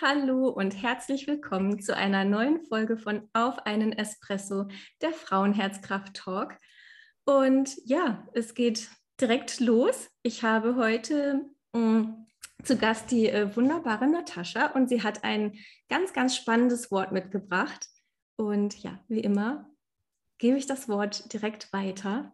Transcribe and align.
Hallo 0.00 0.48
und 0.48 0.82
herzlich 0.82 1.28
willkommen 1.28 1.80
zu 1.80 1.96
einer 1.96 2.24
neuen 2.24 2.64
Folge 2.64 2.96
von 2.96 3.28
Auf 3.32 3.64
einen 3.64 3.92
Espresso, 3.92 4.66
der 5.00 5.12
Frauenherzkraft 5.12 6.14
Talk. 6.14 6.58
Und 7.24 7.76
ja, 7.84 8.26
es 8.34 8.54
geht 8.54 8.90
direkt 9.20 9.60
los. 9.60 10.10
Ich 10.24 10.42
habe 10.42 10.74
heute 10.74 11.48
mh, 11.74 11.80
mm, 11.80 12.26
zu 12.64 12.76
Gast 12.76 13.12
die 13.12 13.28
äh, 13.28 13.54
wunderbare 13.54 14.08
Natascha 14.08 14.66
und 14.72 14.88
sie 14.88 15.04
hat 15.04 15.22
ein 15.22 15.56
ganz, 15.88 16.12
ganz 16.12 16.34
spannendes 16.34 16.90
Wort 16.90 17.12
mitgebracht. 17.12 17.86
Und 18.34 18.82
ja, 18.82 18.98
wie 19.06 19.20
immer 19.20 19.70
gebe 20.38 20.58
ich 20.58 20.66
das 20.66 20.88
Wort 20.88 21.32
direkt 21.32 21.72
weiter. 21.72 22.32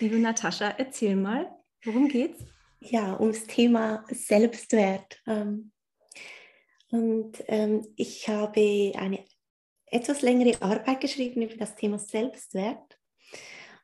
Liebe 0.00 0.18
Natascha, 0.18 0.74
erzähl 0.78 1.14
mal, 1.14 1.48
worum 1.84 2.08
geht's? 2.08 2.42
Ja, 2.80 3.20
ums 3.20 3.44
Thema 3.44 4.04
Selbstwert. 4.10 5.22
Ähm, 5.28 5.70
und 6.90 7.42
ähm, 7.48 7.86
ich 7.96 8.28
habe 8.28 8.92
eine 8.96 9.24
etwas 9.86 10.22
längere 10.22 10.60
Arbeit 10.62 11.00
geschrieben 11.00 11.42
über 11.42 11.56
das 11.56 11.74
Thema 11.74 11.98
Selbstwert 11.98 12.98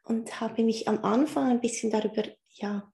und 0.05 0.41
habe 0.41 0.63
mich 0.63 0.89
am 0.89 1.05
Anfang 1.05 1.51
ein 1.51 1.61
bisschen 1.61 1.91
darüber, 1.91 2.25
ja, 2.51 2.91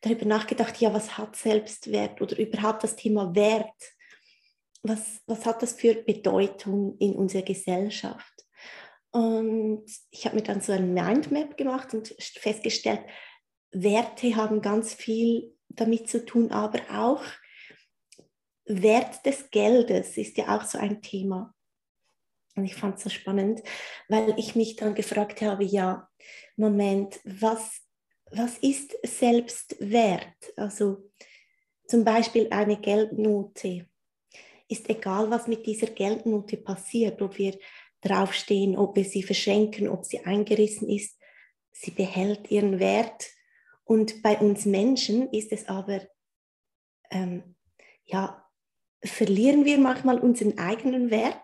darüber 0.00 0.26
nachgedacht, 0.26 0.80
ja, 0.80 0.92
was 0.92 1.18
hat 1.18 1.36
Selbstwert 1.36 2.20
oder 2.20 2.38
überhaupt 2.38 2.84
das 2.84 2.96
Thema 2.96 3.34
Wert? 3.34 3.94
Was, 4.82 5.20
was 5.26 5.44
hat 5.44 5.62
das 5.62 5.72
für 5.72 5.94
Bedeutung 5.94 6.96
in 6.98 7.14
unserer 7.14 7.42
Gesellschaft? 7.42 8.32
Und 9.10 9.84
ich 10.10 10.26
habe 10.26 10.36
mir 10.36 10.42
dann 10.42 10.60
so 10.60 10.72
ein 10.72 10.94
Mindmap 10.94 11.56
gemacht 11.56 11.94
und 11.94 12.14
festgestellt, 12.18 13.00
Werte 13.70 14.36
haben 14.36 14.62
ganz 14.62 14.94
viel 14.94 15.54
damit 15.68 16.08
zu 16.08 16.24
tun, 16.24 16.50
aber 16.50 16.80
auch 16.90 17.22
Wert 18.68 19.24
des 19.24 19.50
Geldes 19.50 20.16
ist 20.16 20.36
ja 20.36 20.56
auch 20.56 20.64
so 20.64 20.78
ein 20.78 21.02
Thema. 21.02 21.54
Und 22.54 22.64
ich 22.64 22.74
fand 22.74 22.96
es 22.96 23.04
so 23.04 23.10
spannend, 23.10 23.62
weil 24.08 24.34
ich 24.36 24.56
mich 24.56 24.76
dann 24.76 24.94
gefragt 24.94 25.42
habe, 25.42 25.64
ja, 25.64 26.08
Moment, 26.56 27.20
was, 27.24 27.80
was 28.30 28.58
ist 28.58 28.96
Selbstwert? 29.04 30.52
Also 30.56 31.10
zum 31.86 32.04
Beispiel 32.04 32.48
eine 32.50 32.78
Geldnote. 32.78 33.86
Ist 34.68 34.90
egal, 34.90 35.30
was 35.30 35.46
mit 35.46 35.66
dieser 35.66 35.86
Geldnote 35.86 36.58
passiert, 36.58 37.22
ob 37.22 37.38
wir 37.38 37.58
draufstehen, 38.02 38.76
ob 38.76 38.96
wir 38.96 39.04
sie 39.04 39.22
verschenken, 39.22 39.88
ob 39.88 40.04
sie 40.04 40.20
eingerissen 40.24 40.88
ist, 40.88 41.18
sie 41.72 41.90
behält 41.90 42.50
ihren 42.50 42.78
Wert. 42.78 43.30
Und 43.84 44.22
bei 44.22 44.36
uns 44.38 44.66
Menschen 44.66 45.32
ist 45.32 45.52
es 45.52 45.68
aber 45.68 46.02
ähm, 47.10 47.54
ja 48.04 48.47
verlieren 49.04 49.64
wir 49.64 49.78
manchmal 49.78 50.18
unseren 50.18 50.58
eigenen 50.58 51.10
Wert, 51.10 51.42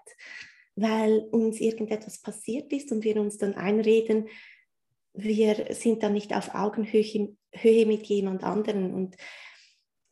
weil 0.76 1.20
uns 1.30 1.60
irgendetwas 1.60 2.20
passiert 2.20 2.72
ist 2.72 2.90
und 2.90 3.04
wir 3.04 3.20
uns 3.20 3.38
dann 3.38 3.54
einreden, 3.54 4.28
wir 5.12 5.72
sind 5.74 6.02
dann 6.02 6.12
nicht 6.12 6.34
auf 6.34 6.54
Augenhöhe 6.54 7.36
Höhe 7.52 7.86
mit 7.86 8.06
jemand 8.06 8.42
anderen. 8.42 8.92
Und 8.92 9.16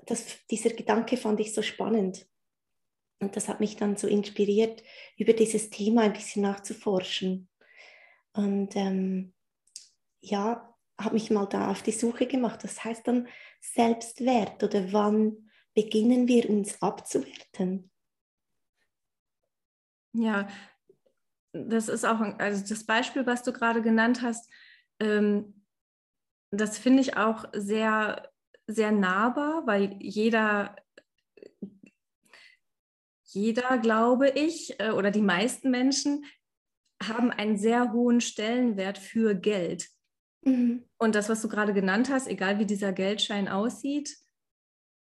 das, 0.07 0.47
dieser 0.51 0.71
Gedanke 0.71 1.17
fand 1.17 1.41
ich 1.41 1.53
so 1.53 1.63
spannend. 1.63 2.27
Und 3.21 3.37
das 3.37 3.49
hat 3.49 3.61
mich 3.61 3.77
dann 3.77 3.97
so 3.97 4.07
inspiriert, 4.07 4.83
über 5.17 5.33
dieses 5.33 5.71
Thema 5.71 6.03
ein 6.03 6.13
bisschen 6.13 6.43
nachzuforschen. 6.43 7.49
Und 8.33 8.77
ähm, 8.77 9.33
ja, 10.21 10.73
habe 11.01 11.15
mich 11.15 11.31
mal 11.31 11.47
da 11.47 11.71
auf 11.71 11.83
die 11.83 11.93
Suche 11.93 12.27
gemacht. 12.27 12.63
Das 12.63 12.85
heißt 12.85 13.07
dann 13.07 13.29
Selbstwert 13.61 14.63
oder 14.63 14.93
wann 14.93 15.51
beginnen 15.75 16.29
wir 16.29 16.49
uns 16.49 16.81
abzuwerten. 16.83 17.91
Ja, 20.15 20.49
das 21.53 21.89
ist 21.89 22.05
auch, 22.05 22.21
also 22.39 22.65
das 22.69 22.85
Beispiel, 22.85 23.27
was 23.27 23.43
du 23.43 23.53
gerade 23.53 23.83
genannt 23.83 24.23
hast, 24.23 24.51
ähm, 25.01 25.65
das 26.51 26.79
finde 26.79 27.01
ich 27.01 27.17
auch 27.17 27.47
sehr, 27.55 28.31
sehr 28.67 28.93
nahbar, 28.93 29.67
weil 29.67 29.97
jeder, 30.01 30.77
jeder, 33.25 33.79
glaube 33.79 34.29
ich, 34.29 34.79
äh, 34.79 34.91
oder 34.91 35.11
die 35.11 35.23
meisten 35.23 35.71
Menschen 35.71 36.25
haben 37.03 37.31
einen 37.31 37.57
sehr 37.57 37.93
hohen 37.93 38.21
Stellenwert 38.21 38.99
für 38.99 39.35
Geld. 39.35 39.89
Mhm. 40.43 40.85
Und 40.99 41.15
das, 41.15 41.29
was 41.29 41.41
du 41.41 41.49
gerade 41.49 41.73
genannt 41.73 42.11
hast, 42.11 42.29
egal 42.29 42.59
wie 42.59 42.67
dieser 42.67 42.93
Geldschein 42.93 43.49
aussieht, 43.49 44.17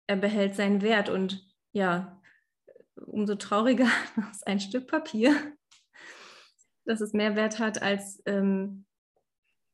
er 0.08 0.16
behält 0.16 0.56
seinen 0.56 0.82
Wert 0.82 1.10
und 1.10 1.46
ja, 1.74 2.22
umso 2.96 3.36
trauriger 3.36 3.90
ist 4.32 4.48
ein 4.48 4.60
Stück 4.60 4.88
Papier, 4.88 5.36
dass 6.86 7.02
es 7.02 7.14
mehr 7.14 7.36
Wert 7.36 7.60
hat 7.60 7.82
als 7.82 8.22
ähm, 8.26 8.86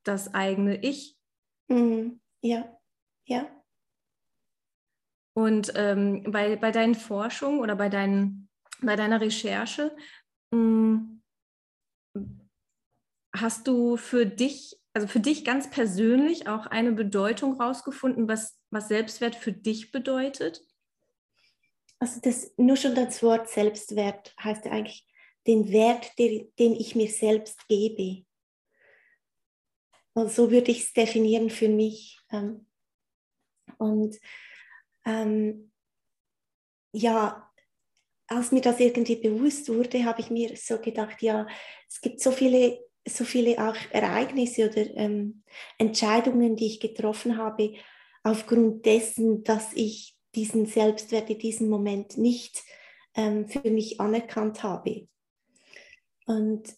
das 0.03 0.33
eigene 0.33 0.83
Ich. 0.83 1.17
Mhm. 1.69 2.19
Ja, 2.41 2.77
ja. 3.25 3.49
Und 5.35 5.71
ähm, 5.75 6.23
bei, 6.31 6.55
bei 6.57 6.71
deinen 6.71 6.95
Forschungen 6.95 7.59
oder 7.59 7.75
bei, 7.75 7.89
deinen, 7.89 8.49
bei 8.81 8.95
deiner 8.95 9.21
Recherche 9.21 9.95
mh, 10.51 10.99
hm, 12.15 12.49
hast 13.35 13.67
du 13.67 13.97
für 13.97 14.25
dich 14.25 14.79
also 14.93 15.07
für 15.07 15.19
dich 15.19 15.43
ganz 15.43 15.69
persönlich 15.69 16.47
auch 16.47 16.67
eine 16.67 16.91
Bedeutung 16.91 17.59
rausgefunden, 17.59 18.27
was, 18.27 18.59
was 18.69 18.87
Selbstwert 18.87 19.35
für 19.35 19.51
dich 19.51 19.91
bedeutet? 19.91 20.65
Also 21.99 22.19
das, 22.21 22.53
nur 22.57 22.77
schon 22.77 22.95
das 22.95 23.23
Wort 23.23 23.49
Selbstwert 23.49 24.35
heißt 24.41 24.65
ja 24.65 24.71
eigentlich 24.71 25.07
den 25.47 25.71
Wert, 25.71 26.17
den, 26.19 26.51
den 26.59 26.73
ich 26.73 26.95
mir 26.95 27.09
selbst 27.09 27.67
gebe. 27.67 28.25
Und 30.13 30.31
so 30.31 30.51
würde 30.51 30.71
ich 30.71 30.83
es 30.83 30.93
definieren 30.93 31.49
für 31.49 31.69
mich. 31.69 32.19
Ähm, 32.31 32.67
und 33.77 34.19
ähm, 35.05 35.71
ja, 36.91 37.51
als 38.27 38.51
mir 38.51 38.61
das 38.61 38.79
irgendwie 38.79 39.15
bewusst 39.15 39.69
wurde, 39.69 40.05
habe 40.05 40.21
ich 40.21 40.29
mir 40.29 40.55
so 40.55 40.77
gedacht, 40.79 41.21
ja, 41.21 41.47
es 41.87 41.99
gibt 41.99 42.21
so 42.21 42.31
viele 42.31 42.79
so 43.07 43.25
viele 43.25 43.57
auch 43.57 43.75
Ereignisse 43.91 44.69
oder 44.69 44.85
ähm, 44.95 45.43
Entscheidungen, 45.77 46.55
die 46.55 46.67
ich 46.67 46.79
getroffen 46.79 47.37
habe, 47.37 47.73
aufgrund 48.23 48.85
dessen, 48.85 49.43
dass 49.43 49.73
ich 49.73 50.15
diesen 50.35 50.65
Selbstwert 50.65 51.29
in 51.29 51.39
diesem 51.39 51.69
Moment 51.69 52.17
nicht 52.17 52.63
ähm, 53.15 53.47
für 53.47 53.69
mich 53.69 53.99
anerkannt 53.99 54.63
habe. 54.63 55.07
Und 56.25 56.75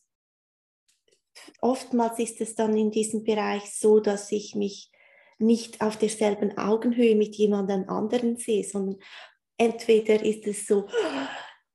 oftmals 1.61 2.19
ist 2.19 2.41
es 2.41 2.55
dann 2.55 2.75
in 2.75 2.91
diesem 2.91 3.23
Bereich 3.23 3.71
so, 3.71 3.99
dass 3.99 4.31
ich 4.31 4.55
mich 4.55 4.91
nicht 5.37 5.81
auf 5.81 5.97
derselben 5.97 6.57
Augenhöhe 6.57 7.15
mit 7.15 7.35
jemandem 7.35 7.87
anderen 7.89 8.37
sehe, 8.37 8.63
sondern 8.63 8.97
entweder 9.57 10.23
ist 10.23 10.47
es 10.47 10.65
so, 10.65 10.87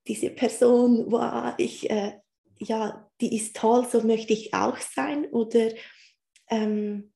diese 0.07 0.31
Person, 0.31 1.11
wow, 1.13 1.55
ich 1.59 1.89
äh, 1.91 2.19
ja, 2.59 3.10
die 3.21 3.37
ist 3.37 3.57
toll, 3.57 3.87
so 3.91 4.03
möchte 4.03 4.33
ich 4.33 4.55
auch 4.55 4.79
sein 4.79 5.27
oder 5.27 5.71
ähm, 6.49 7.13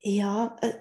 ja, 0.00 0.56
äh, 0.62 0.74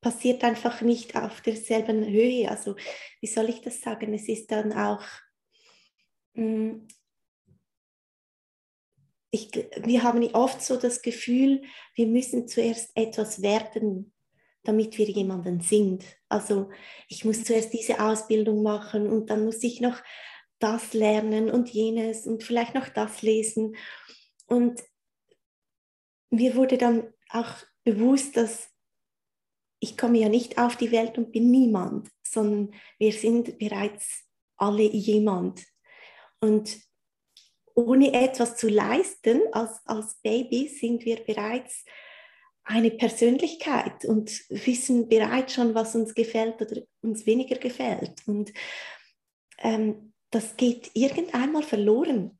passiert 0.00 0.44
einfach 0.44 0.82
nicht 0.82 1.16
auf 1.16 1.40
derselben 1.40 2.04
Höhe. 2.04 2.48
Also 2.50 2.76
wie 3.20 3.26
soll 3.26 3.48
ich 3.48 3.60
das 3.62 3.80
sagen? 3.80 4.14
Es 4.14 4.28
ist 4.28 4.50
dann 4.52 4.72
auch, 4.72 5.02
mh, 6.34 6.42
hm, 6.42 6.88
ich, 9.30 9.50
wir 9.82 10.02
haben 10.02 10.24
oft 10.34 10.62
so 10.62 10.76
das 10.76 11.02
Gefühl, 11.02 11.62
wir 11.94 12.06
müssen 12.06 12.48
zuerst 12.48 12.96
etwas 12.96 13.42
werden, 13.42 14.14
damit 14.62 14.96
wir 14.98 15.06
jemanden 15.06 15.60
sind. 15.60 16.04
Also 16.28 16.70
ich 17.08 17.24
muss 17.24 17.44
zuerst 17.44 17.72
diese 17.72 18.00
Ausbildung 18.00 18.62
machen 18.62 19.08
und 19.10 19.28
dann 19.28 19.44
muss 19.44 19.62
ich 19.62 19.80
noch 19.80 20.00
das 20.58 20.94
lernen 20.94 21.50
und 21.50 21.68
jenes 21.68 22.26
und 22.26 22.42
vielleicht 22.42 22.74
noch 22.74 22.88
das 22.88 23.22
lesen. 23.22 23.76
Und 24.46 24.82
mir 26.30 26.54
wurde 26.56 26.78
dann 26.78 27.12
auch 27.30 27.54
bewusst, 27.84 28.36
dass 28.36 28.70
ich 29.78 29.96
komme 29.96 30.18
ja 30.18 30.28
nicht 30.28 30.58
auf 30.58 30.76
die 30.76 30.90
Welt 30.90 31.18
und 31.18 31.32
bin 31.32 31.50
niemand, 31.50 32.10
sondern 32.26 32.74
wir 32.98 33.12
sind 33.12 33.58
bereits 33.58 34.24
alle 34.56 34.82
jemand. 34.82 35.64
Und 36.40 36.78
ohne 37.74 38.12
etwas 38.14 38.56
zu 38.56 38.68
leisten 38.68 39.42
als, 39.52 39.80
als 39.84 40.14
Baby 40.22 40.68
sind 40.68 41.04
wir 41.04 41.16
bereits 41.16 41.84
eine 42.64 42.90
Persönlichkeit 42.90 44.04
und 44.06 44.30
wissen 44.48 45.08
bereits 45.08 45.54
schon, 45.54 45.74
was 45.74 45.94
uns 45.94 46.14
gefällt 46.14 46.60
oder 46.60 46.82
uns 47.02 47.26
weniger 47.26 47.56
gefällt. 47.56 48.26
Und 48.26 48.52
ähm, 49.58 50.14
das 50.30 50.56
geht 50.56 50.90
irgendeinmal 50.94 51.62
verloren. 51.62 52.38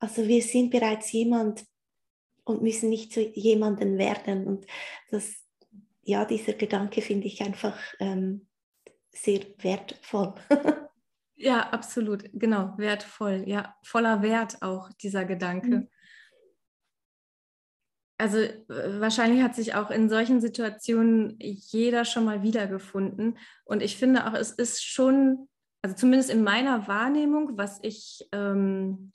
Also 0.00 0.26
wir 0.26 0.42
sind 0.42 0.70
bereits 0.70 1.12
jemand 1.12 1.64
und 2.44 2.62
müssen 2.62 2.88
nicht 2.88 3.12
zu 3.12 3.20
jemandem 3.20 3.98
werden. 3.98 4.46
Und 4.46 4.66
das, 5.10 5.44
ja, 6.02 6.24
dieser 6.24 6.54
Gedanke 6.54 7.02
finde 7.02 7.26
ich 7.26 7.42
einfach 7.42 7.78
ähm, 7.98 8.48
sehr 9.10 9.40
wertvoll. 9.58 10.34
ja, 11.36 11.68
absolut, 11.70 12.24
genau, 12.32 12.74
wertvoll, 12.76 13.44
ja, 13.46 13.76
voller 13.82 14.22
Wert 14.22 14.62
auch 14.62 14.90
dieser 14.94 15.24
Gedanke. 15.24 15.68
Mhm. 15.68 15.88
Also 18.20 18.38
wahrscheinlich 18.66 19.42
hat 19.42 19.54
sich 19.54 19.74
auch 19.74 19.90
in 19.92 20.08
solchen 20.08 20.40
Situationen 20.40 21.36
jeder 21.38 22.04
schon 22.04 22.24
mal 22.24 22.42
wiedergefunden. 22.42 23.38
Und 23.64 23.80
ich 23.80 23.96
finde 23.96 24.26
auch, 24.26 24.34
es 24.34 24.50
ist 24.50 24.84
schon, 24.84 25.48
also 25.88 26.00
zumindest 26.00 26.30
in 26.30 26.44
meiner 26.44 26.86
Wahrnehmung, 26.86 27.56
was 27.56 27.78
ich 27.82 28.28
ähm, 28.32 29.12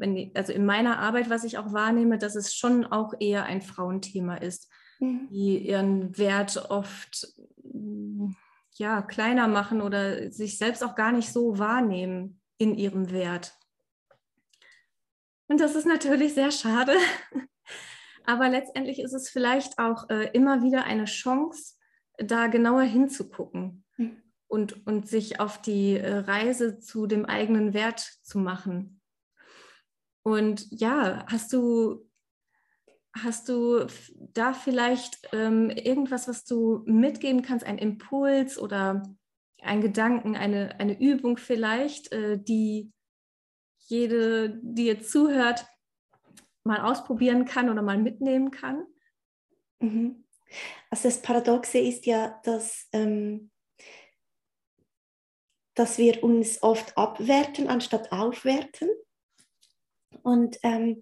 wenn 0.00 0.14
die, 0.14 0.32
also 0.34 0.52
in 0.52 0.64
meiner 0.64 0.98
Arbeit, 0.98 1.30
was 1.30 1.44
ich 1.44 1.58
auch 1.58 1.72
wahrnehme, 1.72 2.18
dass 2.18 2.34
es 2.34 2.54
schon 2.54 2.86
auch 2.86 3.12
eher 3.20 3.44
ein 3.44 3.60
Frauenthema 3.60 4.36
ist, 4.36 4.70
mhm. 4.98 5.28
die 5.30 5.58
ihren 5.58 6.16
Wert 6.16 6.70
oft 6.70 7.28
ja, 8.76 9.02
kleiner 9.02 9.46
machen 9.46 9.82
oder 9.82 10.32
sich 10.32 10.56
selbst 10.56 10.82
auch 10.82 10.94
gar 10.94 11.12
nicht 11.12 11.30
so 11.30 11.58
wahrnehmen 11.58 12.40
in 12.56 12.74
ihrem 12.74 13.10
Wert. 13.10 13.54
Und 15.48 15.60
das 15.60 15.74
ist 15.74 15.86
natürlich 15.86 16.32
sehr 16.34 16.50
schade. 16.50 16.94
Aber 18.24 18.48
letztendlich 18.48 19.00
ist 19.00 19.12
es 19.12 19.28
vielleicht 19.28 19.78
auch 19.78 20.08
äh, 20.08 20.30
immer 20.32 20.62
wieder 20.62 20.84
eine 20.84 21.04
Chance, 21.04 21.74
da 22.16 22.46
genauer 22.46 22.82
hinzugucken 22.82 23.84
mhm. 23.96 24.22
Und, 24.50 24.84
und 24.86 25.08
sich 25.08 25.38
auf 25.38 25.62
die 25.62 25.96
äh, 25.96 26.16
Reise 26.18 26.80
zu 26.80 27.06
dem 27.06 27.24
eigenen 27.24 27.72
Wert 27.72 28.00
zu 28.22 28.38
machen. 28.38 29.00
Und 30.22 30.66
ja, 30.70 31.24
hast 31.28 31.52
du, 31.52 32.04
hast 33.16 33.48
du 33.48 33.86
da 34.18 34.52
vielleicht 34.52 35.20
ähm, 35.32 35.70
irgendwas, 35.70 36.26
was 36.26 36.44
du 36.44 36.82
mitgeben 36.84 37.42
kannst, 37.42 37.64
ein 37.64 37.78
Impuls 37.78 38.58
oder 38.58 39.04
ein 39.62 39.80
Gedanken, 39.80 40.36
eine, 40.36 40.80
eine 40.80 41.00
Übung 41.00 41.36
vielleicht, 41.36 42.10
äh, 42.12 42.36
die 42.36 42.92
jede, 43.78 44.58
die 44.62 44.86
jetzt 44.86 45.12
zuhört, 45.12 45.64
mal 46.64 46.80
ausprobieren 46.80 47.44
kann 47.44 47.70
oder 47.70 47.82
mal 47.82 47.98
mitnehmen 47.98 48.50
kann? 48.50 48.84
Mhm. 49.78 50.24
Also 50.90 51.08
das 51.08 51.22
Paradoxe 51.22 51.78
ist 51.78 52.04
ja, 52.06 52.40
dass, 52.42 52.88
ähm, 52.92 53.49
dass 55.80 55.96
wir 55.96 56.22
uns 56.22 56.62
oft 56.62 56.98
abwerten 56.98 57.66
anstatt 57.66 58.12
aufwerten. 58.12 58.90
Und 60.22 60.58
ähm, 60.62 61.00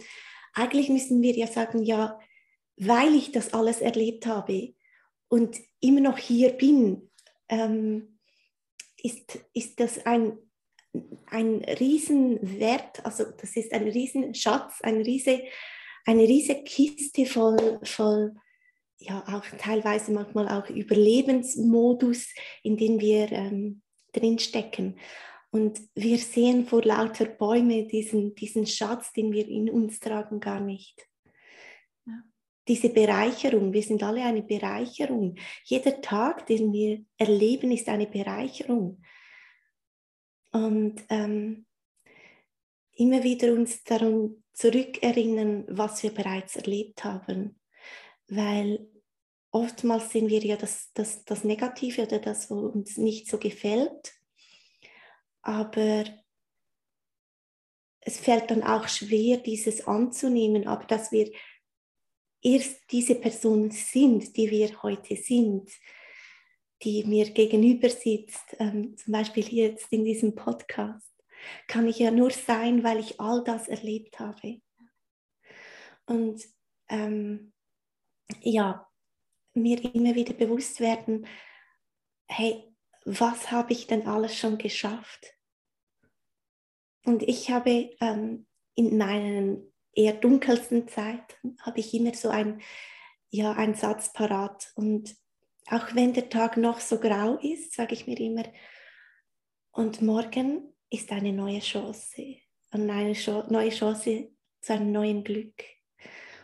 eigentlich 0.55 0.89
müssen 0.89 1.21
wir 1.21 1.35
ja 1.35 1.49
sagen, 1.49 1.83
ja, 1.83 2.21
weil 2.77 3.13
ich 3.17 3.33
das 3.33 3.53
alles 3.53 3.81
erlebt 3.81 4.27
habe 4.27 4.75
und 5.27 5.59
immer 5.81 6.01
noch 6.01 6.17
hier 6.17 6.53
bin, 6.53 7.11
ähm, 7.49 8.21
ist, 9.03 9.41
ist 9.53 9.81
das 9.81 10.07
ein, 10.07 10.39
ein 11.27 11.65
Riesenwert, 11.65 13.05
also 13.05 13.25
das 13.25 13.57
ist 13.57 13.73
ein 13.73 13.89
Riesenschatz, 13.89 14.81
ein 14.83 15.03
riese, 15.03 15.43
eine 16.07 16.23
riesige 16.23 16.63
Kiste 16.63 17.27
voll, 17.27 17.81
voll, 17.83 18.37
ja 18.99 19.25
auch 19.27 19.45
teilweise 19.59 20.13
manchmal 20.13 20.49
auch 20.49 20.71
Überlebensmodus, 20.71 22.29
in 22.63 22.77
dem 22.77 23.01
wir 23.01 23.33
ähm, 23.33 23.83
drinstecken. 24.13 24.99
Und 25.51 25.81
wir 25.95 26.19
sehen 26.19 26.67
vor 26.67 26.83
lauter 26.83 27.25
Bäume 27.25 27.87
diesen, 27.87 28.35
diesen 28.35 28.67
Schatz, 28.67 29.13
den 29.13 29.33
wir 29.33 29.49
in 29.49 29.71
uns 29.71 29.99
tragen, 29.99 30.41
gar 30.41 30.61
nicht. 30.61 31.09
Ja. 32.07 32.23
Diese 32.67 32.91
Bereicherung, 32.91 33.73
wir 33.73 33.83
sind 33.83 34.03
alle 34.03 34.23
eine 34.25 34.43
Bereicherung. 34.43 35.37
Jeder 35.65 36.01
Tag, 36.03 36.47
den 36.47 36.73
wir 36.73 37.03
erleben, 37.17 37.71
ist 37.73 37.89
eine 37.89 38.07
Bereicherung. 38.07 39.01
Und 40.53 41.03
ähm, 41.09 41.67
immer 42.93 43.23
wieder 43.23 43.53
uns 43.53 43.85
daran 43.85 44.43
zurückerinnern, 44.53 45.65
was 45.69 46.03
wir 46.03 46.11
bereits 46.11 46.57
erlebt 46.57 47.05
haben. 47.05 47.59
Weil 48.29 48.87
oftmals 49.51 50.11
sehen 50.11 50.29
wir 50.29 50.41
ja 50.41 50.57
das, 50.57 50.91
das, 50.95 51.25
das 51.25 51.45
Negative 51.45 52.03
oder 52.03 52.19
das, 52.19 52.51
was 52.51 52.75
uns 52.75 52.97
nicht 52.97 53.29
so 53.29 53.39
gefällt 53.39 54.19
aber 55.49 56.05
es 58.01 58.21
fällt 58.21 58.51
dann 58.51 58.63
auch 58.63 58.87
schwer, 58.89 59.39
dieses 59.39 59.87
anzunehmen, 59.87 60.67
aber 60.67 60.85
dass 60.85 61.13
wir 61.13 61.31
erst 62.43 62.81
diese 62.91 63.15
Person 63.15 63.71
sind, 63.71 64.37
die 64.37 64.51
wir 64.51 64.83
heute 64.83 65.17
sind, 65.17 65.71
die 66.83 67.05
mir 67.05 67.31
gegenüber 67.31 67.89
sitzt, 67.89 68.57
ähm, 68.59 68.97
zum 68.97 69.13
Beispiel 69.13 69.49
jetzt 69.53 69.91
in 69.91 70.05
diesem 70.05 70.35
Podcast, 70.35 71.13
kann 71.67 71.89
ich 71.89 71.99
ja 71.99 72.11
nur 72.11 72.31
sein, 72.31 72.85
weil 72.85 73.01
ich 73.01 73.21
all 73.21 73.43
das 73.43 73.69
erlebt 73.69 74.21
habe. 74.21 74.61
Und 76.07 76.45
ähm, 76.89 77.53
ja, 78.43 78.88
mir 79.63 79.83
immer 79.95 80.15
wieder 80.15 80.35
bewusst 80.35 80.81
werden, 80.81 81.27
hey, 82.29 82.65
was 83.05 83.51
habe 83.51 83.73
ich 83.73 83.87
denn 83.87 84.07
alles 84.07 84.37
schon 84.37 84.59
geschafft? 84.59 85.35
Und 87.05 87.23
ich 87.23 87.51
habe 87.51 87.91
ähm, 88.01 88.47
in 88.75 88.99
meinen 88.99 89.73
eher 89.95 90.13
dunkelsten 90.13 90.89
Zeiten, 90.89 91.57
habe 91.61 91.81
ich 91.81 91.95
immer 91.95 92.15
so 92.15 92.29
ein, 92.29 92.61
ja, 93.31 93.53
einen 93.53 93.75
Satz 93.75 94.13
parat. 94.13 94.73
Und 94.75 95.17
auch 95.67 95.95
wenn 95.95 96.13
der 96.13 96.29
Tag 96.29 96.57
noch 96.57 96.81
so 96.81 96.99
grau 96.99 97.37
ist, 97.39 97.75
sage 97.75 97.95
ich 97.95 98.07
mir 98.07 98.19
immer, 98.21 98.45
und 99.73 100.03
morgen 100.03 100.75
ist 100.91 101.13
eine 101.13 101.33
neue 101.33 101.61
Chance 101.61 102.37
eine 102.71 102.85
neue 102.85 103.71
Chance 103.71 104.31
zu 104.61 104.73
einem 104.73 104.93
neuen 104.93 105.25
Glück. 105.25 105.65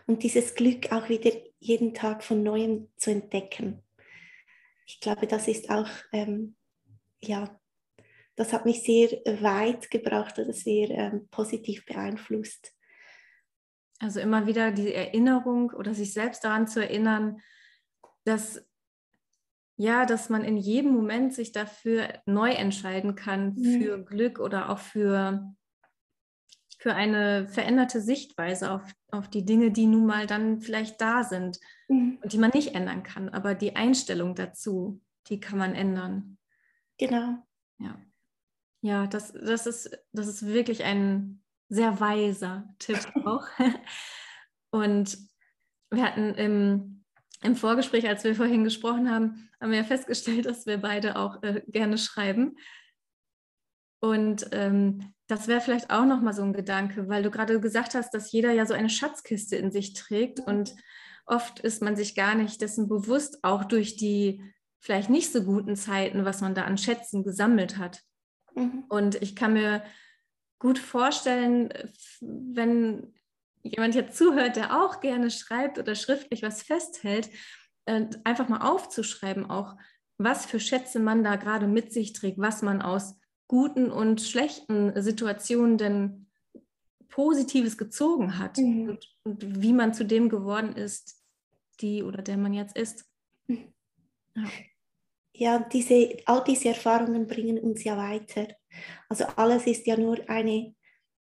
Und 0.06 0.22
dieses 0.22 0.54
Glück 0.54 0.92
auch 0.92 1.08
wieder 1.08 1.30
jeden 1.64 1.94
Tag 1.94 2.22
von 2.22 2.42
neuem 2.42 2.88
zu 2.96 3.10
entdecken. 3.10 3.82
Ich 4.86 5.00
glaube, 5.00 5.26
das 5.26 5.48
ist 5.48 5.70
auch 5.70 5.88
ähm, 6.12 6.56
ja, 7.28 7.58
das 8.36 8.52
hat 8.52 8.64
mich 8.64 8.82
sehr 8.82 9.08
weit 9.42 9.90
gebracht 9.90 10.38
oder 10.38 10.52
sehr 10.52 10.90
ähm, 10.90 11.28
positiv 11.30 11.86
beeinflusst. 11.86 12.72
Also 14.00 14.20
immer 14.20 14.46
wieder 14.46 14.72
die 14.72 14.92
Erinnerung 14.92 15.70
oder 15.70 15.94
sich 15.94 16.12
selbst 16.12 16.44
daran 16.44 16.66
zu 16.66 16.80
erinnern, 16.80 17.40
dass 18.24 18.66
ja, 19.76 20.06
dass 20.06 20.28
man 20.28 20.44
in 20.44 20.56
jedem 20.56 20.92
Moment 20.92 21.34
sich 21.34 21.50
dafür 21.50 22.20
neu 22.26 22.50
entscheiden 22.50 23.16
kann 23.16 23.54
mhm. 23.56 23.80
für 23.80 24.04
Glück 24.04 24.38
oder 24.38 24.70
auch 24.70 24.78
für, 24.78 25.52
für 26.84 26.94
eine 26.94 27.48
veränderte 27.48 28.02
Sichtweise 28.02 28.70
auf, 28.70 28.82
auf 29.10 29.30
die 29.30 29.46
Dinge, 29.46 29.70
die 29.70 29.86
nun 29.86 30.04
mal 30.04 30.26
dann 30.26 30.60
vielleicht 30.60 31.00
da 31.00 31.24
sind 31.24 31.58
mhm. 31.88 32.18
und 32.22 32.30
die 32.30 32.36
man 32.36 32.50
nicht 32.52 32.74
ändern 32.74 33.02
kann. 33.02 33.30
Aber 33.30 33.54
die 33.54 33.74
Einstellung 33.74 34.34
dazu, 34.34 35.00
die 35.28 35.40
kann 35.40 35.58
man 35.58 35.74
ändern. 35.74 36.36
Genau. 36.98 37.38
Ja. 37.78 37.98
Ja, 38.82 39.06
das, 39.06 39.32
das, 39.32 39.66
ist, 39.66 39.98
das 40.12 40.26
ist 40.26 40.46
wirklich 40.46 40.84
ein 40.84 41.42
sehr 41.70 42.00
weiser 42.00 42.68
Tipp 42.78 43.00
auch. 43.24 43.46
Und 44.70 45.16
wir 45.90 46.02
hatten 46.02 46.34
im, 46.34 47.04
im 47.40 47.56
Vorgespräch, 47.56 48.06
als 48.06 48.24
wir 48.24 48.34
vorhin 48.34 48.62
gesprochen 48.62 49.10
haben, 49.10 49.48
haben 49.58 49.72
wir 49.72 49.84
festgestellt, 49.84 50.44
dass 50.44 50.66
wir 50.66 50.76
beide 50.76 51.16
auch 51.16 51.42
äh, 51.42 51.62
gerne 51.66 51.96
schreiben. 51.96 52.58
Und 54.00 54.48
ähm, 54.52 55.13
das 55.26 55.48
wäre 55.48 55.60
vielleicht 55.60 55.90
auch 55.90 56.04
nochmal 56.04 56.34
so 56.34 56.42
ein 56.42 56.52
Gedanke, 56.52 57.08
weil 57.08 57.22
du 57.22 57.30
gerade 57.30 57.58
gesagt 57.60 57.94
hast, 57.94 58.12
dass 58.12 58.32
jeder 58.32 58.52
ja 58.52 58.66
so 58.66 58.74
eine 58.74 58.90
Schatzkiste 58.90 59.56
in 59.56 59.70
sich 59.70 59.94
trägt 59.94 60.40
und 60.40 60.74
oft 61.26 61.60
ist 61.60 61.82
man 61.82 61.96
sich 61.96 62.14
gar 62.14 62.34
nicht 62.34 62.60
dessen 62.60 62.88
bewusst, 62.88 63.38
auch 63.42 63.64
durch 63.64 63.96
die 63.96 64.42
vielleicht 64.80 65.08
nicht 65.08 65.32
so 65.32 65.42
guten 65.42 65.76
Zeiten, 65.76 66.26
was 66.26 66.42
man 66.42 66.54
da 66.54 66.64
an 66.64 66.76
Schätzen 66.76 67.24
gesammelt 67.24 67.78
hat. 67.78 68.02
Mhm. 68.54 68.84
Und 68.88 69.22
ich 69.22 69.34
kann 69.34 69.54
mir 69.54 69.82
gut 70.58 70.78
vorstellen, 70.78 71.72
wenn 72.20 73.14
jemand 73.62 73.94
jetzt 73.94 74.18
zuhört, 74.18 74.56
der 74.56 74.84
auch 74.84 75.00
gerne 75.00 75.30
schreibt 75.30 75.78
oder 75.78 75.94
schriftlich 75.94 76.42
was 76.42 76.62
festhält, 76.62 77.30
äh, 77.86 78.06
einfach 78.24 78.48
mal 78.48 78.60
aufzuschreiben, 78.60 79.48
auch 79.48 79.76
was 80.18 80.44
für 80.44 80.60
Schätze 80.60 81.00
man 81.00 81.24
da 81.24 81.36
gerade 81.36 81.66
mit 81.66 81.92
sich 81.92 82.12
trägt, 82.12 82.38
was 82.38 82.60
man 82.60 82.82
aus 82.82 83.18
guten 83.48 83.90
und 83.90 84.20
schlechten 84.20 85.02
Situationen 85.02 85.78
denn 85.78 86.26
Positives 87.08 87.78
gezogen 87.78 88.38
hat 88.38 88.58
mhm. 88.58 88.90
und, 88.90 89.16
und, 89.24 89.62
wie 89.62 89.72
man 89.72 89.94
zu 89.94 90.04
dem 90.04 90.28
geworden 90.28 90.74
ist, 90.74 91.22
die 91.80 92.02
oder 92.02 92.22
der 92.22 92.36
man 92.36 92.52
jetzt 92.52 92.76
ist. 92.76 93.06
Mhm. 93.46 93.72
Ja 94.34 94.44
ja, 95.36 95.58
diese, 95.58 96.16
all 96.26 96.44
diese 96.44 96.68
Erfahrungen 96.68 97.26
bringen 97.26 97.58
uns 97.58 97.82
ja 97.84 97.96
weiter. 97.96 98.46
Also 99.08 99.24
alles 99.36 99.66
ist 99.66 99.86
ja 99.86 99.96
nur 99.96 100.18
eine, 100.28 100.74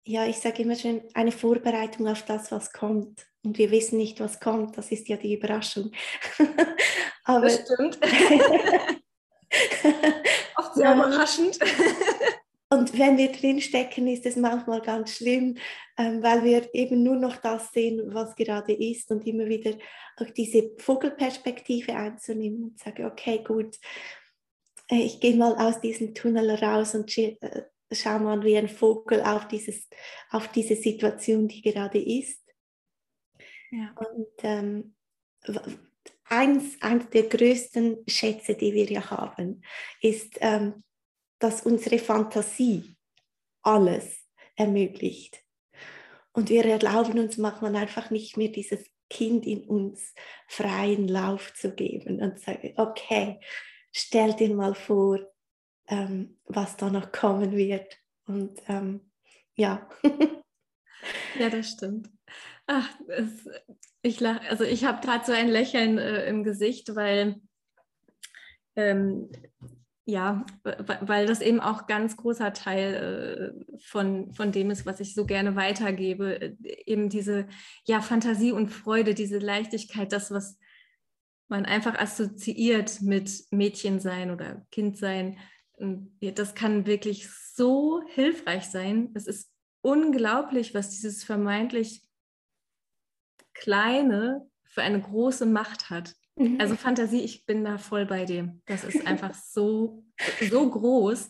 ja, 0.06 0.27
ich 0.27 0.38
sage 0.38 0.63
immer 0.63 0.75
schon, 0.75 1.01
eine 1.13 1.32
Vorbereitung 1.32 2.08
auf 2.08 2.24
das, 2.24 2.51
was 2.51 2.72
kommt. 2.72 3.25
Und 3.44 3.58
wir 3.58 3.72
wissen 3.72 3.98
nicht, 3.98 4.20
was 4.20 4.39
kommt. 4.39 4.77
Das 4.77 4.92
ist 4.92 5.08
ja 5.08 5.18
die 5.18 5.34
Überraschung. 5.34 5.92
Aber, 7.24 7.48
das 7.48 7.65
stimmt. 7.65 8.00
Sehr 10.74 10.96
überraschend. 10.96 11.60
Und 12.70 12.98
wenn 12.98 13.18
wir 13.18 13.32
drinstecken, 13.32 14.08
ist 14.08 14.25
es 14.25 14.36
manchmal 14.36 14.82
ganz 14.82 15.18
schlimm, 15.18 15.58
ähm, 15.96 16.24
weil 16.24 16.44
wir 16.44 16.74
eben 16.74 17.03
nur 17.03 17.15
noch 17.15 17.38
das 17.38 17.72
sehen, 17.72 18.01
was 18.13 18.36
gerade 18.36 18.74
ist 18.74 19.12
und 19.12 19.27
immer 19.27 19.46
wieder 19.46 19.77
auch 20.18 20.30
diese 20.32 20.72
Vogelperspektive 20.80 21.94
einzunehmen 21.94 22.63
und 22.63 22.80
sagen, 22.80 23.06
okay, 23.06 23.44
gut, 23.44 23.77
äh, 24.89 25.03
ich 25.03 25.20
gehe 25.20 25.36
mal 25.36 25.53
aus 25.56 25.82
diesem 25.82 26.15
Tunnel 26.15 26.50
raus 26.50 26.96
und 26.96 27.15
äh, 27.15 27.38
schau 27.92 28.18
mal 28.18 28.44
wie 28.44 28.58
ein 28.58 28.70
Vogel 28.70 29.22
auf, 29.22 29.48
dieses, 29.48 29.88
auf 30.32 30.48
diese 30.48 30.75
Situation, 30.75 31.48
die 31.48 31.62
gerade 31.62 32.00
ist. 32.00 32.42
Ja. 33.70 33.94
Und 33.98 34.27
ähm, 34.42 34.96
eins, 36.34 36.82
eins 36.82 37.10
der 37.10 37.24
größten 37.24 38.04
Schätze, 38.08 38.56
die 38.56 38.74
wir 38.74 38.86
ja 38.86 39.10
haben, 39.10 39.63
ist, 40.02 40.38
ähm, 40.40 40.84
dass 41.40 41.62
unsere 41.62 42.00
Fantasie 42.00 42.96
alles 43.62 44.25
ermöglicht. 44.56 45.44
Und 46.32 46.50
wir 46.50 46.66
erlauben 46.66 47.20
uns 47.20 47.38
manchmal 47.38 47.75
einfach 47.75 48.10
nicht 48.10 48.38
mehr 48.38 48.50
dieses 48.50 48.84
Kind 49.10 49.46
in 49.46 49.63
uns 49.66 50.13
freien 50.48 51.08
Lauf 51.08 51.54
zu 51.54 51.75
geben 51.75 52.20
und 52.22 52.40
sagen, 52.40 52.74
okay, 52.78 53.40
stell 53.92 54.34
dir 54.34 54.56
mal 54.56 54.74
vor, 54.74 55.20
ähm, 55.88 56.40
was 56.46 56.75
da 56.78 56.90
noch 56.90 57.12
kommen 57.12 57.52
wird. 57.56 57.96
Und 58.25 58.60
ähm, 58.68 59.12
ja. 59.56 59.88
ja, 61.40 61.50
das 61.50 61.70
stimmt. 61.70 62.10
Ach, 62.66 62.90
es, 63.08 63.48
ich 64.03 64.19
lach, 64.19 64.39
also 64.50 64.63
ich 64.65 64.86
habe 64.86 65.05
gerade 65.05 65.25
so 65.25 65.31
ein 65.31 65.48
Lächeln 65.48 65.98
äh, 65.98 66.27
im 66.27 66.43
Gesicht, 66.43 66.95
weil 66.95 67.41
ähm, 68.75 69.29
ja, 70.05 70.45
weil 71.01 71.25
das 71.25 71.39
eben 71.39 71.62
auch 71.62 71.88
ganz 71.88 72.17
großer 72.17 72.51
Teil 72.51 73.55
äh, 73.65 73.77
von, 73.79 74.33
von 74.33 74.51
dem 74.51 74.69
ist, 74.69 74.86
was 74.86 75.00
ich 75.00 75.15
so 75.15 75.25
gerne 75.25 75.55
weitergebe. 75.55 76.41
Äh, 76.41 76.55
eben 76.86 77.10
diese 77.10 77.48
ja, 77.86 78.01
Fantasie 78.01 78.51
und 78.51 78.67
Freude, 78.69 79.13
diese 79.13 79.39
Leichtigkeit, 79.39 80.12
das, 80.12 80.29
was 80.31 80.60
man 81.48 81.65
einfach 81.65 81.98
assoziiert 81.98 83.01
mit 83.01 83.45
Mädchensein 83.51 84.31
oder 84.31 84.65
Kindsein. 84.72 85.38
Das 86.19 86.55
kann 86.55 86.86
wirklich 86.86 87.29
so 87.29 88.01
hilfreich 88.07 88.65
sein. 88.65 89.12
Es 89.13 89.27
ist 89.27 89.51
unglaublich, 89.81 90.74
was 90.74 90.89
dieses 90.89 91.24
vermeintlich 91.24 92.02
Kleine 93.63 94.46
für 94.65 94.82
eine 94.82 95.00
große 95.01 95.46
Macht 95.46 95.89
hat. 95.89 96.15
Mhm. 96.36 96.60
Also 96.60 96.75
Fantasie, 96.75 97.22
ich 97.22 97.46
bin 97.46 97.63
da 97.63 97.77
voll 97.77 98.05
bei 98.05 98.25
dir. 98.25 98.60
Das 98.65 98.84
ist 98.84 99.08
einfach 99.08 99.34
so, 99.34 100.03
so 100.50 100.70
groß. 100.70 101.29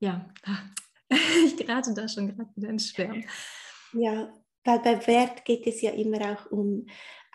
Ja, 0.00 0.28
ich 1.08 1.56
gerate 1.56 1.94
da 1.94 2.08
schon 2.08 2.26
gerade 2.26 2.50
wieder 2.56 2.70
ins 2.70 2.88
Schwärmen. 2.88 3.24
Ja, 3.92 4.32
weil 4.64 4.80
bei 4.80 5.06
Wert 5.06 5.44
geht 5.44 5.64
es 5.68 5.80
ja 5.80 5.92
immer 5.92 6.32
auch 6.32 6.50
um 6.50 6.86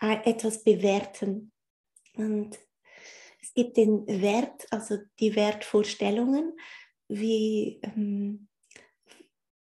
äh, 0.02 0.18
etwas 0.30 0.62
bewerten. 0.62 1.50
Und 2.14 2.58
es 3.40 3.54
gibt 3.54 3.78
den 3.78 4.06
Wert, 4.06 4.66
also 4.70 4.98
die 5.18 5.34
Wertvorstellungen, 5.34 6.58
wie, 7.08 7.80
ähm, 7.82 8.48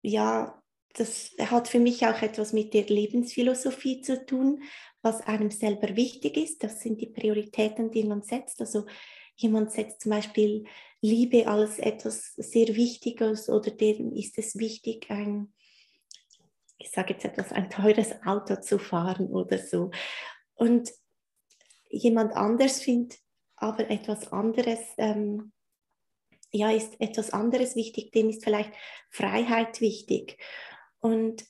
ja, 0.00 0.62
das 0.95 1.33
hat 1.39 1.69
für 1.69 1.79
mich 1.79 2.07
auch 2.07 2.21
etwas 2.23 2.53
mit 2.53 2.75
der 2.75 2.85
Lebensphilosophie 2.85 4.03
zu 4.03 4.25
tun, 4.27 4.63
was 5.01 5.21
einem 5.23 5.51
selber 5.51 5.97
wichtig 5.97 6.37
ist. 6.37 6.63
Das 6.63 6.81
sind 6.81 7.01
die 7.01 7.07
Prioritäten, 7.07 7.91
die 7.91 8.05
man 8.05 8.23
setzt. 8.23 8.61
Also 8.61 8.87
jemand 9.37 9.73
setzt 9.73 10.03
zum 10.03 10.11
Beispiel 10.11 10.65
Liebe 11.01 11.49
als 11.49 11.79
etwas 11.79 12.35
sehr 12.37 12.69
Wichtiges 12.77 13.49
oder 13.49 13.71
dem 13.71 14.13
ist 14.13 14.39
es 14.39 14.57
wichtig, 14.57 15.11
ein, 15.11 15.53
ich 16.79 16.91
sage 16.91 17.15
jetzt 17.15 17.25
etwas, 17.25 17.51
ein 17.53 17.71
teures 17.71 18.13
Auto 18.25 18.57
zu 18.57 18.79
fahren 18.79 19.29
oder 19.29 19.59
so. 19.59 19.91
Und 20.55 20.93
jemand 21.91 22.35
anders 22.35 22.81
findet 22.81 23.19
aber 23.57 23.91
etwas 23.91 24.31
anderes, 24.33 24.81
ähm, 24.97 25.53
ja, 26.53 26.71
ist 26.71 27.01
etwas 27.01 27.33
anderes 27.33 27.77
wichtig, 27.77 28.13
dem 28.13 28.29
ist 28.29 28.45
vielleicht 28.45 28.73
Freiheit 29.09 29.81
wichtig. 29.81 30.39
Und 31.03 31.45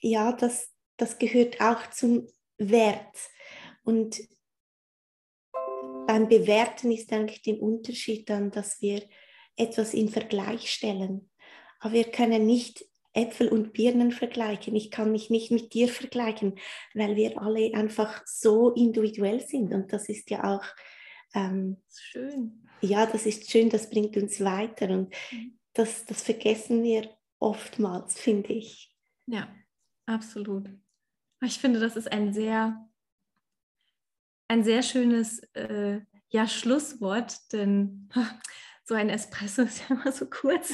ja, 0.00 0.32
das, 0.32 0.70
das 0.98 1.18
gehört 1.18 1.60
auch 1.60 1.88
zum 1.90 2.28
Wert. 2.58 3.16
Und 3.84 4.20
beim 6.06 6.28
Bewerten 6.28 6.90
ist 6.90 7.12
eigentlich 7.12 7.42
der 7.42 7.62
Unterschied 7.62 8.28
dann, 8.28 8.50
dass 8.50 8.82
wir 8.82 9.02
etwas 9.56 9.94
in 9.94 10.08
Vergleich 10.08 10.70
stellen. 10.70 11.30
Aber 11.78 11.94
wir 11.94 12.04
können 12.04 12.44
nicht 12.44 12.84
Äpfel 13.12 13.48
und 13.48 13.72
Birnen 13.72 14.10
vergleichen. 14.10 14.74
Ich 14.74 14.90
kann 14.90 15.12
mich 15.12 15.30
nicht 15.30 15.50
mit 15.52 15.72
dir 15.72 15.88
vergleichen, 15.88 16.58
weil 16.94 17.14
wir 17.14 17.40
alle 17.40 17.72
einfach 17.74 18.22
so 18.26 18.72
individuell 18.72 19.40
sind. 19.46 19.72
Und 19.72 19.92
das 19.92 20.08
ist 20.08 20.30
ja 20.30 20.56
auch 20.56 20.64
ähm, 21.34 21.82
schön. 21.88 22.68
Ja, 22.80 23.06
das 23.06 23.26
ist 23.26 23.50
schön, 23.50 23.70
das 23.70 23.88
bringt 23.88 24.16
uns 24.16 24.40
weiter. 24.40 24.90
Und 24.90 25.14
mhm. 25.30 25.58
das, 25.72 26.04
das 26.04 26.22
vergessen 26.22 26.82
wir 26.82 27.08
oftmals, 27.44 28.18
finde 28.18 28.54
ich. 28.54 28.96
Ja, 29.26 29.48
absolut. 30.06 30.70
Ich 31.42 31.58
finde, 31.58 31.78
das 31.78 31.94
ist 31.94 32.10
ein 32.10 32.32
sehr, 32.32 32.88
ein 34.48 34.64
sehr 34.64 34.82
schönes 34.82 35.40
äh, 35.52 36.00
ja, 36.30 36.48
Schlusswort, 36.48 37.52
denn 37.52 38.08
so 38.84 38.94
ein 38.94 39.10
Espresso 39.10 39.62
ist 39.62 39.80
ja 39.80 39.94
immer 39.94 40.10
so 40.10 40.26
kurz. 40.26 40.72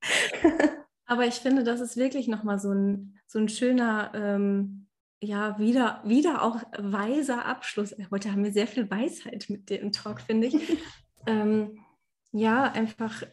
Aber 1.06 1.26
ich 1.26 1.34
finde, 1.34 1.64
das 1.64 1.80
ist 1.80 1.96
wirklich 1.96 2.28
nochmal 2.28 2.60
so 2.60 2.70
ein, 2.70 3.18
so 3.26 3.40
ein 3.40 3.48
schöner, 3.48 4.12
ähm, 4.14 4.86
ja, 5.20 5.58
wieder, 5.58 6.00
wieder 6.04 6.42
auch 6.42 6.62
weiser 6.78 7.44
Abschluss. 7.44 7.96
Heute 8.12 8.30
haben 8.30 8.44
wir 8.44 8.52
sehr 8.52 8.68
viel 8.68 8.88
Weisheit 8.88 9.46
mit 9.48 9.68
dem 9.68 9.90
Talk, 9.90 10.20
finde 10.20 10.46
ich. 10.46 10.78
ähm, 11.26 11.84
ja, 12.30 12.70
einfach 12.70 13.24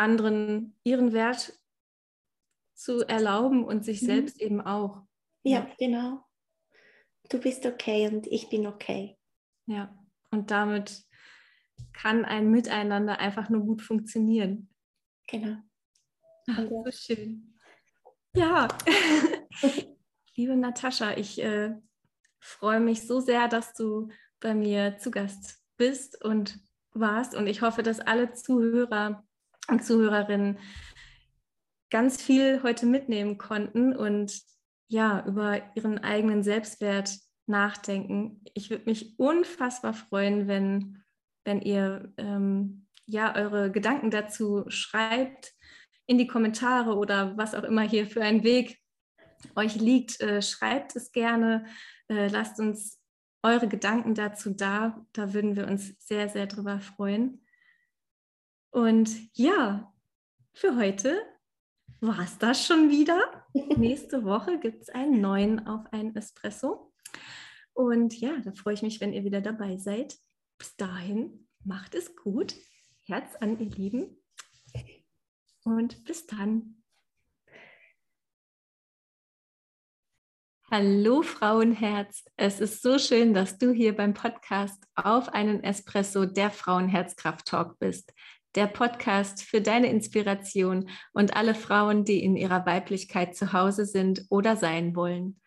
anderen 0.00 0.76
ihren 0.82 1.12
Wert 1.12 1.52
zu 2.74 3.06
erlauben 3.06 3.64
und 3.64 3.84
sich 3.84 4.02
mhm. 4.02 4.06
selbst 4.06 4.40
eben 4.40 4.60
auch. 4.60 5.02
Ja, 5.42 5.60
ja, 5.60 5.70
genau. 5.78 6.24
Du 7.28 7.38
bist 7.38 7.66
okay 7.66 8.08
und 8.08 8.26
ich 8.26 8.48
bin 8.48 8.66
okay. 8.66 9.16
Ja, 9.66 9.94
und 10.30 10.50
damit 10.50 11.04
kann 11.92 12.24
ein 12.24 12.50
Miteinander 12.50 13.18
einfach 13.18 13.50
nur 13.50 13.62
gut 13.62 13.82
funktionieren. 13.82 14.70
Genau. 15.28 15.58
Ach, 16.50 16.64
so 16.68 16.84
schön. 16.90 17.54
Ja, 18.34 18.68
liebe 20.34 20.56
Natascha, 20.56 21.16
ich 21.16 21.40
äh, 21.42 21.74
freue 22.40 22.80
mich 22.80 23.06
so 23.06 23.20
sehr, 23.20 23.48
dass 23.48 23.74
du 23.74 24.08
bei 24.40 24.54
mir 24.54 24.96
zu 24.98 25.10
Gast 25.10 25.62
bist 25.76 26.24
und 26.24 26.58
warst. 26.92 27.34
Und 27.34 27.46
ich 27.46 27.62
hoffe, 27.62 27.82
dass 27.82 28.00
alle 28.00 28.32
Zuhörer 28.32 29.24
und 29.70 29.84
Zuhörerinnen 29.84 30.58
ganz 31.90 32.22
viel 32.22 32.62
heute 32.62 32.86
mitnehmen 32.86 33.38
konnten 33.38 33.94
und 33.94 34.40
ja, 34.88 35.24
über 35.26 35.60
ihren 35.76 35.98
eigenen 35.98 36.42
Selbstwert 36.42 37.18
nachdenken. 37.46 38.42
Ich 38.54 38.70
würde 38.70 38.84
mich 38.86 39.18
unfassbar 39.18 39.94
freuen, 39.94 40.48
wenn, 40.48 41.02
wenn 41.44 41.60
ihr 41.60 42.12
ähm, 42.16 42.86
ja 43.06 43.34
eure 43.34 43.70
Gedanken 43.70 44.10
dazu 44.10 44.64
schreibt 44.68 45.52
in 46.06 46.18
die 46.18 46.26
Kommentare 46.26 46.96
oder 46.96 47.36
was 47.36 47.54
auch 47.54 47.64
immer 47.64 47.82
hier 47.82 48.06
für 48.06 48.22
ein 48.22 48.42
Weg 48.42 48.78
euch 49.54 49.76
liegt. 49.76 50.20
Äh, 50.20 50.42
schreibt 50.42 50.96
es 50.96 51.12
gerne, 51.12 51.66
äh, 52.08 52.28
lasst 52.28 52.58
uns 52.58 52.98
eure 53.42 53.68
Gedanken 53.68 54.14
dazu 54.14 54.50
da. 54.50 55.06
Da 55.12 55.32
würden 55.34 55.56
wir 55.56 55.66
uns 55.66 55.94
sehr, 55.98 56.28
sehr 56.28 56.46
drüber 56.46 56.80
freuen. 56.80 57.44
Und 58.70 59.36
ja, 59.36 59.92
für 60.54 60.76
heute 60.76 61.20
war 62.00 62.20
es 62.20 62.38
das 62.38 62.64
schon 62.64 62.88
wieder. 62.88 63.46
Nächste 63.76 64.24
Woche 64.24 64.60
gibt 64.60 64.82
es 64.82 64.88
einen 64.90 65.20
neuen 65.20 65.66
auf 65.66 65.92
ein 65.92 66.14
Espresso. 66.14 66.92
Und 67.72 68.18
ja, 68.20 68.38
da 68.40 68.52
freue 68.52 68.74
ich 68.74 68.82
mich, 68.82 69.00
wenn 69.00 69.12
ihr 69.12 69.24
wieder 69.24 69.40
dabei 69.40 69.76
seid. 69.76 70.16
Bis 70.56 70.76
dahin, 70.76 71.48
macht 71.64 71.94
es 71.94 72.14
gut. 72.14 72.54
Herz 73.06 73.34
an, 73.36 73.58
ihr 73.58 73.70
Lieben. 73.70 74.22
Und 75.64 76.04
bis 76.04 76.26
dann. 76.26 76.76
Hallo 80.70 81.22
Frauenherz, 81.22 82.24
es 82.36 82.60
ist 82.60 82.80
so 82.80 82.96
schön, 83.00 83.34
dass 83.34 83.58
du 83.58 83.72
hier 83.72 83.96
beim 83.96 84.14
Podcast 84.14 84.80
auf 84.94 85.28
einen 85.30 85.64
Espresso 85.64 86.26
der 86.26 86.52
Frauenherzkraft 86.52 87.46
Talk 87.46 87.80
bist 87.80 88.12
der 88.54 88.66
Podcast 88.66 89.42
für 89.42 89.60
deine 89.60 89.88
Inspiration 89.88 90.88
und 91.12 91.36
alle 91.36 91.54
Frauen, 91.54 92.04
die 92.04 92.22
in 92.22 92.36
ihrer 92.36 92.66
Weiblichkeit 92.66 93.36
zu 93.36 93.52
Hause 93.52 93.86
sind 93.86 94.24
oder 94.28 94.56
sein 94.56 94.96
wollen. 94.96 95.40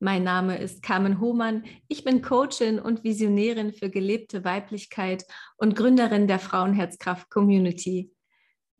Mein 0.00 0.22
Name 0.22 0.58
ist 0.58 0.82
Carmen 0.82 1.20
Hohmann. 1.20 1.64
Ich 1.88 2.04
bin 2.04 2.20
Coachin 2.20 2.78
und 2.78 3.04
Visionärin 3.04 3.72
für 3.72 3.90
gelebte 3.90 4.44
Weiblichkeit 4.44 5.24
und 5.56 5.76
Gründerin 5.76 6.28
der 6.28 6.38
Frauenherzkraft 6.38 7.30
Community. 7.30 8.12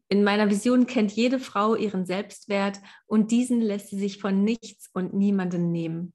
In 0.08 0.22
meiner 0.22 0.50
Vision 0.50 0.86
kennt 0.86 1.12
jede 1.12 1.38
Frau 1.38 1.74
ihren 1.74 2.04
Selbstwert 2.04 2.80
und 3.06 3.30
diesen 3.30 3.60
lässt 3.60 3.88
sie 3.88 3.98
sich 3.98 4.18
von 4.18 4.44
nichts 4.44 4.90
und 4.92 5.14
niemandem 5.14 5.72
nehmen. 5.72 6.12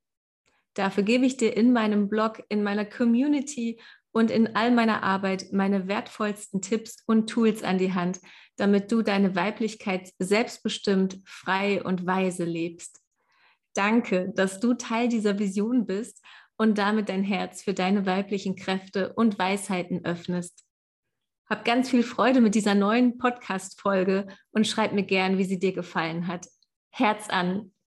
Dafür 0.75 1.03
gebe 1.03 1.25
ich 1.25 1.37
dir 1.37 1.57
in 1.57 1.73
meinem 1.73 2.07
Blog, 2.07 2.43
in 2.47 2.63
meiner 2.63 2.85
Community 2.85 3.81
und 4.11 4.31
in 4.31 4.55
all 4.55 4.71
meiner 4.71 5.03
Arbeit 5.03 5.53
meine 5.53 5.87
wertvollsten 5.87 6.61
Tipps 6.61 7.03
und 7.05 7.29
Tools 7.29 7.63
an 7.63 7.77
die 7.77 7.93
Hand, 7.93 8.19
damit 8.57 8.91
du 8.91 9.01
deine 9.01 9.35
Weiblichkeit 9.35 10.11
selbstbestimmt, 10.19 11.19
frei 11.25 11.83
und 11.83 12.05
weise 12.05 12.43
lebst. 12.43 13.01
Danke, 13.73 14.31
dass 14.35 14.59
du 14.59 14.73
Teil 14.73 15.07
dieser 15.07 15.39
Vision 15.39 15.85
bist 15.85 16.23
und 16.57 16.77
damit 16.77 17.09
dein 17.09 17.23
Herz 17.23 17.61
für 17.61 17.73
deine 17.73 18.05
weiblichen 18.05 18.55
Kräfte 18.55 19.13
und 19.13 19.39
Weisheiten 19.39 20.03
öffnest. 20.03 20.65
Hab 21.49 21.65
ganz 21.65 21.89
viel 21.89 22.03
Freude 22.03 22.41
mit 22.41 22.53
dieser 22.53 22.75
neuen 22.75 23.17
Podcast-Folge 23.17 24.27
und 24.51 24.67
schreib 24.67 24.93
mir 24.93 25.03
gern, 25.03 25.37
wie 25.37 25.45
sie 25.45 25.57
dir 25.57 25.73
gefallen 25.73 26.27
hat. 26.27 26.47
Herz 26.91 27.29
an, 27.29 27.71